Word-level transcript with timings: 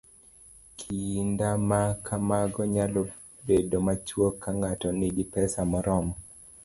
Kinda 0.79 1.49
ma 1.69 1.81
kamago 2.05 2.61
nyalo 2.75 3.01
bedo 3.47 3.75
machuok 3.87 4.33
ka 4.43 4.49
ng'ato 4.57 4.87
nigi 4.99 5.23
pesa 5.33 5.59
moromo 5.71 6.13